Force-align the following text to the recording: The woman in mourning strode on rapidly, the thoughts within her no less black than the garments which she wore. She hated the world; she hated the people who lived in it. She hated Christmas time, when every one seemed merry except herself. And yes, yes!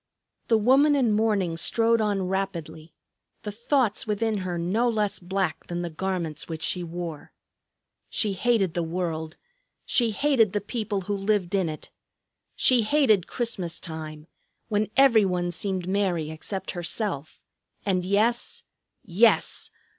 The 0.47 0.57
woman 0.57 0.95
in 0.95 1.11
mourning 1.11 1.57
strode 1.57 2.01
on 2.01 2.23
rapidly, 2.27 2.95
the 3.43 3.51
thoughts 3.51 4.07
within 4.07 4.37
her 4.39 4.57
no 4.57 4.89
less 4.89 5.19
black 5.19 5.67
than 5.67 5.83
the 5.83 5.91
garments 5.91 6.47
which 6.49 6.63
she 6.63 6.81
wore. 6.83 7.33
She 8.09 8.33
hated 8.33 8.73
the 8.73 8.81
world; 8.81 9.37
she 9.85 10.09
hated 10.09 10.53
the 10.53 10.59
people 10.59 11.01
who 11.01 11.15
lived 11.15 11.53
in 11.53 11.69
it. 11.69 11.91
She 12.55 12.81
hated 12.81 13.27
Christmas 13.27 13.79
time, 13.79 14.25
when 14.69 14.89
every 14.97 15.23
one 15.23 15.51
seemed 15.51 15.87
merry 15.87 16.31
except 16.31 16.71
herself. 16.71 17.39
And 17.85 18.03
yes, 18.03 18.63
yes! 19.03 19.69